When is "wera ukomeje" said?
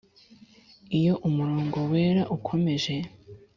1.91-2.95